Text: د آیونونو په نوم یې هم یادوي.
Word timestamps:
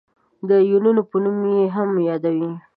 د 0.47 0.49
آیونونو 0.61 1.01
په 1.09 1.17
نوم 1.23 1.37
یې 1.55 1.63
هم 1.75 1.89
یادوي. 2.09 2.51